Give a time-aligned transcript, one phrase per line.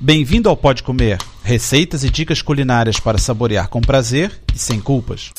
[0.00, 5.32] Bem-vindo ao Pode Comer, receitas e dicas culinárias para saborear com prazer e sem culpas.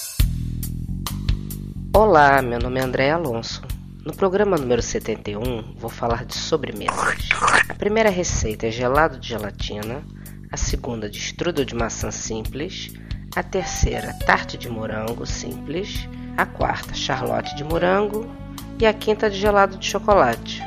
[1.96, 3.64] Olá, meu nome é André Alonso.
[4.06, 7.30] No programa número 71, vou falar de sobremesas.
[7.69, 10.04] A primeira receita é gelado de gelatina,
[10.52, 12.91] a segunda de strudel de maçã simples,
[13.38, 16.05] a terceira tarte de morango simples,
[16.36, 18.30] a quarta charlotte de morango
[18.78, 20.62] e a quinta de gelado de chocolate.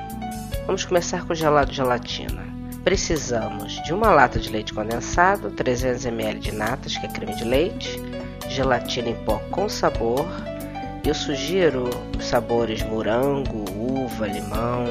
[0.64, 2.61] Vamos começar com gelado de gelatina.
[2.84, 7.44] Precisamos de uma lata de leite condensado, 300 ml de natas, que é creme de
[7.44, 8.00] leite,
[8.48, 10.26] gelatina em pó com sabor.
[11.06, 14.86] Eu sugiro os sabores morango, uva, limão.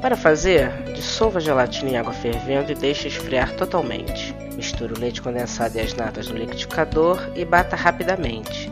[0.00, 4.32] Para fazer, dissolva a gelatina em água fervendo e deixe esfriar totalmente.
[4.54, 8.70] Misture o leite condensado e as natas no liquidificador e bata rapidamente.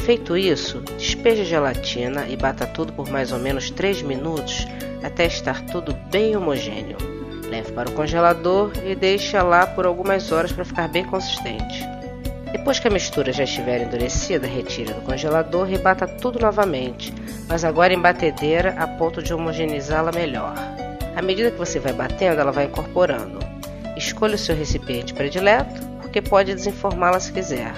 [0.00, 4.66] Feito isso, despeje a gelatina e bata tudo por mais ou menos 3 minutos
[5.02, 7.15] até estar tudo bem homogêneo.
[7.48, 11.84] Leve para o congelador e deixe lá por algumas horas para ficar bem consistente.
[12.52, 17.12] Depois que a mistura já estiver endurecida, retire do congelador e bata tudo novamente,
[17.48, 20.54] mas agora em batedeira a ponto de homogeneizá-la melhor.
[21.14, 23.38] À medida que você vai batendo, ela vai incorporando.
[23.96, 27.72] Escolha o seu recipiente predileto, porque pode desenformá-la se quiser.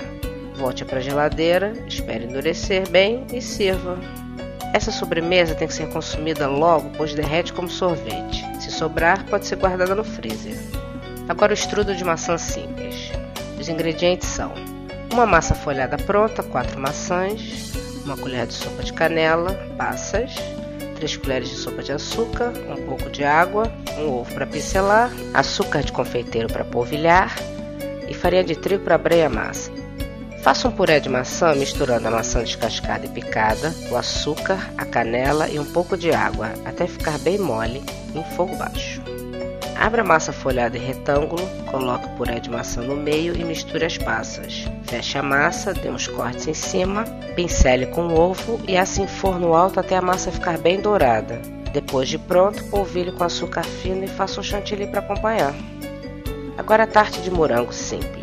[0.55, 3.99] Volte para a geladeira, espere endurecer bem e sirva.
[4.73, 8.48] Essa sobremesa tem que ser consumida logo, pois derrete como sorvete.
[8.79, 10.57] Sobrar, pode ser guardada no freezer.
[11.29, 13.11] Agora o estrudo de maçã simples.
[13.59, 14.55] Os ingredientes são
[15.13, 17.73] uma massa folhada pronta, 4 maçãs,
[18.05, 20.33] uma colher de sopa de canela, passas,
[20.95, 23.65] 3 colheres de sopa de açúcar, um pouco de água,
[23.99, 27.37] um ovo para pincelar, açúcar de confeiteiro para polvilhar
[28.09, 29.78] e farinha de trigo para abrir a massa.
[30.49, 35.47] Faça um puré de maçã misturando a maçã descascada e picada, o açúcar, a canela
[35.47, 39.03] e um pouco de água, até ficar bem mole, em fogo baixo.
[39.77, 43.85] Abra a massa folhada em retângulo, coloque o puré de maçã no meio e misture
[43.85, 44.65] as passas.
[44.85, 47.05] Feche a massa, dê uns cortes em cima,
[47.37, 51.43] pincele com o ovo e assim forno alto até a massa ficar bem dourada.
[51.75, 55.55] Depois de pronto, polvilhe com açúcar fino e faça um chantilly para acompanhar.
[56.57, 58.18] Agora a tarte de morango simples.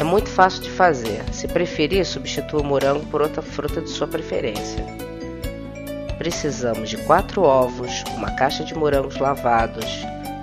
[0.00, 1.22] É muito fácil de fazer.
[1.30, 4.82] Se preferir, substitua o morango por outra fruta de sua preferência.
[6.16, 9.84] Precisamos de 4 ovos, uma caixa de morangos lavados,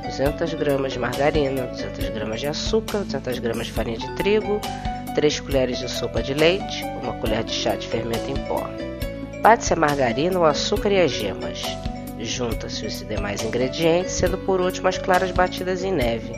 [0.04, 4.62] 200 gramas de margarina, 200 gramas de açúcar, 200 gramas de farinha de trigo,
[5.16, 8.64] 3 colheres de sopa de leite, uma colher de chá de fermento em pó.
[9.42, 11.64] Bate-se a margarina, o açúcar e as gemas.
[12.20, 16.32] Junta-se os demais ingredientes, sendo por último as claras batidas em neve.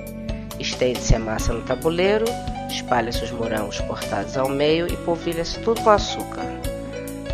[0.57, 2.25] Estende-se a massa no tabuleiro,
[2.69, 6.45] Espalhe-se os morangos cortados ao meio e polvilha-se tudo com açúcar.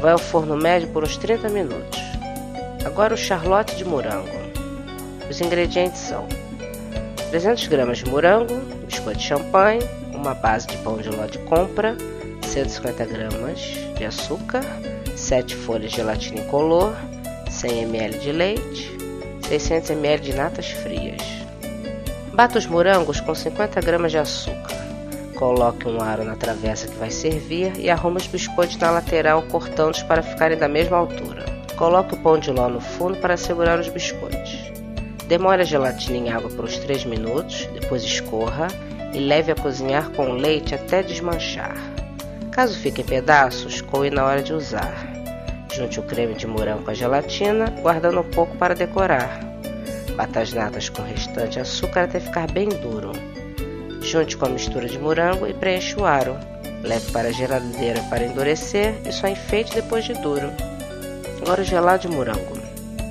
[0.02, 2.00] Vai ao forno médio por uns 30 minutos.
[2.86, 4.30] Agora o charlotte de morango.
[5.30, 6.28] Os ingredientes são
[7.30, 9.82] 300 gramas de morango, biscoito de champanhe,
[10.14, 11.98] uma base de pão de ló de compra,
[12.44, 13.60] 150 gramas
[13.98, 14.62] de açúcar,
[15.16, 16.94] 7 folhas de gelatina incolor,
[17.50, 18.98] 100 ml de leite,
[19.48, 21.22] 600 ml de natas frias.
[22.34, 24.85] Bata os morangos com 50 gramas de açúcar.
[25.36, 30.02] Coloque um aro na travessa que vai servir e arrume os biscoitos na lateral cortando-os
[30.04, 31.46] para ficarem da mesma altura.
[31.76, 34.72] Coloque o pão de ló no fundo para segurar os biscoitos.
[35.28, 38.68] Demore a gelatina em água por uns 3 minutos, depois escorra
[39.14, 41.76] e leve a cozinhar com leite até desmanchar.
[42.52, 45.06] Caso fique em pedaços, coe na hora de usar.
[45.74, 49.42] Junte o creme de morango com a gelatina, guardando um pouco para decorar.
[50.16, 53.12] Bata as natas com o restante açúcar até ficar bem duro.
[54.06, 56.38] Junte com a mistura de morango e preencha o aro.
[56.84, 60.52] Leve para a geladeira para endurecer e só enfeite depois de duro.
[61.42, 62.56] Agora o gelado de morango.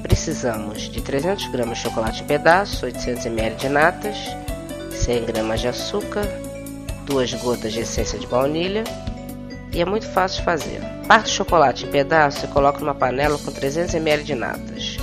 [0.03, 4.17] Precisamos de 300 gramas de chocolate em pedaços, 800 ml de natas,
[4.93, 6.27] 100 gramas de açúcar,
[7.07, 8.85] 2 gotas de essência de baunilha
[9.73, 10.81] e é muito fácil de fazer.
[11.09, 14.97] Parte o chocolate em pedaços e coloque numa panela com 300 ml de natas.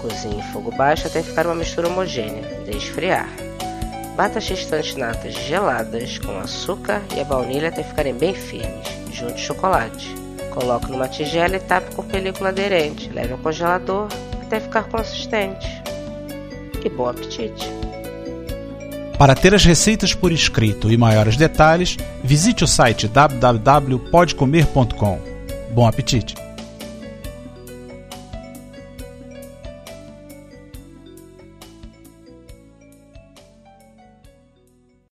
[0.00, 2.44] Cozinhe em fogo baixo até ficar uma mistura homogênea.
[2.64, 3.47] Deixe esfriar.
[4.18, 8.88] Bata as restantes natas geladas com açúcar e a baunilha até ficarem bem firmes.
[9.12, 10.12] Junte o chocolate.
[10.50, 13.08] Coloque numa tigela e tape com película aderente.
[13.10, 14.08] Leve ao congelador
[14.42, 15.68] até ficar consistente.
[16.84, 17.70] E bom apetite!
[19.16, 25.20] Para ter as receitas por escrito e maiores detalhes, visite o site www.podcomer.com.
[25.70, 26.47] Bom apetite!